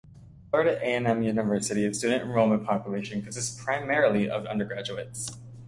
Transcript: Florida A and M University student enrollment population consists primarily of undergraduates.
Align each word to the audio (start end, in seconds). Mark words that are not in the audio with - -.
Florida 0.49 0.79
A 0.81 0.95
and 0.95 1.05
M 1.05 1.21
University 1.21 1.93
student 1.93 2.23
enrollment 2.23 2.65
population 2.65 3.21
consists 3.21 3.63
primarily 3.63 4.27
of 4.27 4.47
undergraduates. 4.47 5.29